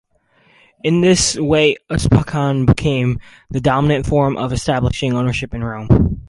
[0.83, 3.19] In this way usucapion became
[3.51, 6.17] the dominant form of establishing ownership in Rome.